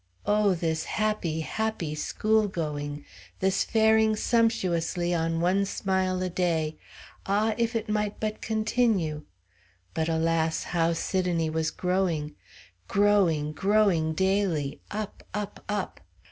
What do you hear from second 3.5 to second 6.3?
faring sumptuously on one smile a